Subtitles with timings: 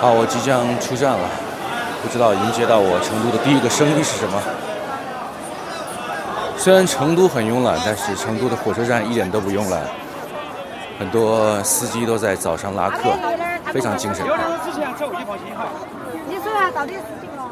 [0.00, 1.28] 啊，我即将出站了，
[2.02, 4.40] 不知道迎接到我成都的第一个声音是什么。
[6.56, 9.82] 虽然成都很慵懒，但是成都的火车站一点都不慵懒，
[10.98, 13.12] 很多司机都在早上拉客，
[13.72, 14.24] 非常精神。
[14.26, 15.68] 有两个之前走，你放心哈。
[16.26, 17.44] 你说下到底事情了？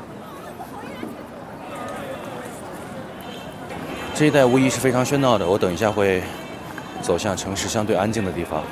[4.14, 6.22] 这一带无疑是非常喧闹的，我等一下会
[7.02, 8.62] 走向城市相对安静的地方。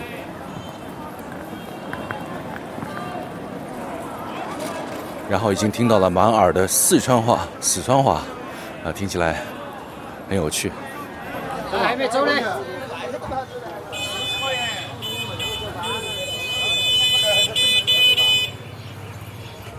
[5.29, 8.23] 然后已经听到了满耳的四川话、四川话，
[8.85, 9.43] 啊，听起来
[10.29, 10.71] 很有趣。
[11.83, 12.33] 还没走呢。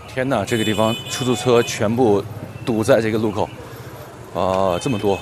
[0.08, 2.22] 天哪，这个地方出租车全部
[2.66, 3.48] 堵在这个路口，
[4.34, 5.18] 啊，这么多。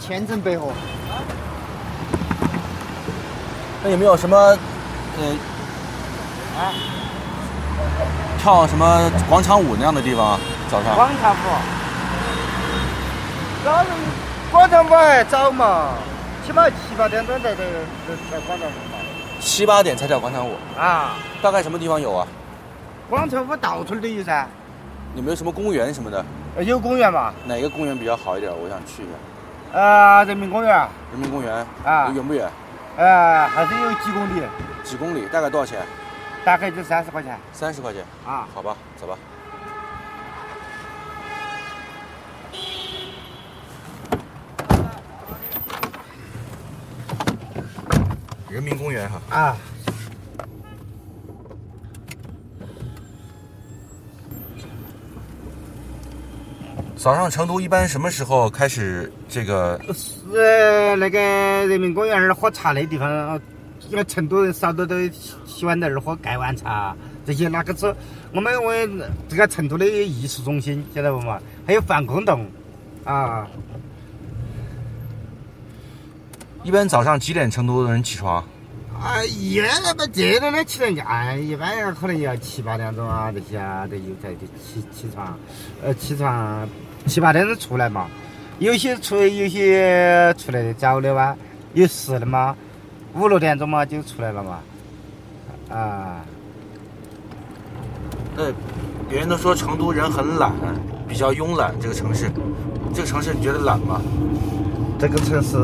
[0.00, 0.68] 千城百河。
[3.82, 4.58] 那有没有什么，
[5.18, 5.38] 嗯，
[6.56, 6.72] 啊？
[8.44, 10.38] 跳什么广场舞那样的地方？
[10.70, 11.36] 早上广场舞，
[13.64, 13.86] 早上
[14.52, 15.94] 广场舞还早嘛？
[16.44, 17.62] 起码七八点钟在这
[18.28, 18.98] 跳广场舞嘛。
[19.40, 21.14] 七八点才跳广场舞啊？
[21.40, 22.26] 大概什么地方有啊？
[23.08, 24.46] 广场舞到处都有噻。
[25.14, 26.22] 有没有什么公园什么的？
[26.62, 27.32] 有公园嘛？
[27.46, 28.52] 哪个公园比较好一点？
[28.52, 29.80] 我想去一下。
[29.80, 30.70] 呃，人民公园。
[31.12, 32.12] 人民公园啊？
[32.14, 32.46] 远不远？
[32.98, 34.42] 呃，还是有几公里。
[34.82, 35.26] 几公里？
[35.32, 35.78] 大概多少钱？
[36.44, 39.16] 大概就三十块钱，三十块钱啊，好吧，走吧。
[48.50, 49.56] 人民公园哈啊。
[56.94, 59.80] 早上成都一般什么时候开始这个？
[60.32, 61.20] 呃那个
[61.66, 63.40] 人民公园儿喝茶那地方。
[63.90, 64.96] 因为成都人少的都
[65.46, 66.96] 喜欢在那儿喝盖碗茶，
[67.26, 67.94] 这些那个是
[68.32, 68.72] 我们我
[69.28, 71.38] 这个成都的艺术中心，晓得不嘛？
[71.66, 72.46] 还有防空洞，
[73.04, 73.46] 啊。
[76.62, 78.42] 一般早上几点成都人起床？
[78.98, 85.38] 啊，一般那个这种的起床啊，一般可能要七八点钟啊，这些啊都有在起起床，
[85.82, 86.66] 呃，起床
[87.06, 88.08] 七八点钟出来嘛。
[88.60, 91.36] 有些出有些出来的早的哇，
[91.74, 92.56] 有事的嘛。
[93.14, 94.58] 五六点钟嘛就出来了嘛，
[95.70, 96.24] 啊。
[98.36, 98.44] 那
[99.08, 100.50] 别人都说成都人很懒，
[101.06, 101.72] 比较慵懒。
[101.80, 102.28] 这个城市，
[102.92, 104.00] 这个城市你觉得懒吗？
[104.98, 105.56] 这个城市，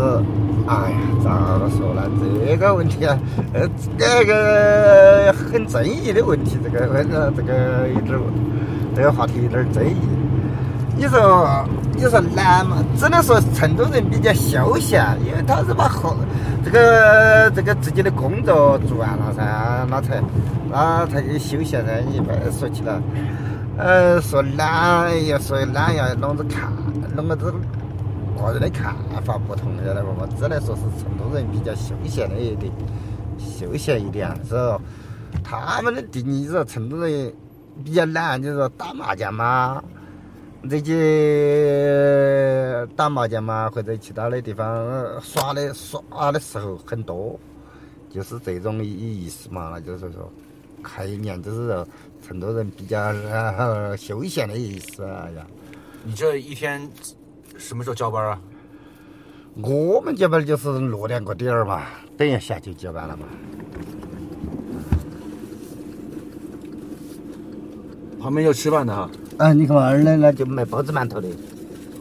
[0.68, 2.02] 哎呀，咋个说呢？
[2.46, 3.18] 这个问题啊，
[3.52, 3.68] 呃，
[3.98, 6.56] 这个很争议的问题。
[6.62, 7.04] 这个，
[7.36, 8.16] 这个有点，
[8.94, 9.96] 这个话题有点争议。
[10.96, 12.82] 你说，你说懒嘛？
[12.96, 16.16] 只能说成都人比较休闲，因为他是把后
[16.64, 20.22] 这个这个自己的工作做完了噻，那才
[20.70, 22.00] 那才休闲噻。
[22.10, 22.98] 一般说起来，
[23.76, 26.72] 呃，说懒要说懒要弄着看，
[27.14, 27.52] 弄个子
[28.38, 30.26] 个人的看法不同，晓得不嘛？
[30.38, 32.72] 只能说是成都人比较休闲的一点，
[33.38, 34.80] 休闲一点，是说
[35.44, 37.30] 他们的定义是成都人
[37.84, 39.82] 比较懒，就是说打麻将嘛。
[40.68, 47.38] 这些打麻将嘛，或者其他的地方耍的耍的时候很多，
[48.10, 49.70] 就是这种意思嘛。
[49.72, 50.30] 那就是说，
[50.82, 51.88] 开年就是说，
[52.22, 53.10] 成都人比较
[53.96, 55.46] 休闲的意思啊呀。
[56.04, 56.86] 你这一天
[57.56, 58.38] 什么时候交班啊？
[59.62, 63.26] 我们交班就是六点过点儿嘛，等一下就交班了嘛。
[68.20, 69.10] 旁边有吃饭的哈。
[69.38, 71.28] 啊，你看嘛，二奶那就卖包子馒头的，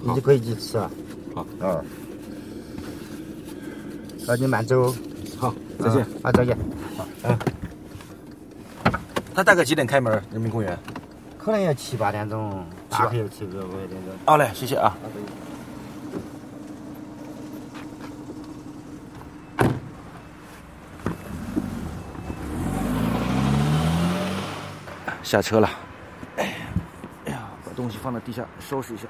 [0.04, 0.92] 你就可以去吃啊。
[1.34, 1.82] 好，啊，
[4.28, 4.94] 那你慢走。
[5.38, 6.06] 好，再见。
[6.22, 6.58] 啊，再见。
[6.98, 7.40] 好，嗯。
[9.34, 10.12] 他大概几点开门？
[10.34, 10.78] 人民公园？
[11.38, 14.14] 可能要七八点钟，大概要七个五点钟。
[14.26, 14.98] 好嘞，谢谢啊。
[25.24, 25.70] 下车了。
[27.80, 29.08] 东西放在地下，收拾一下。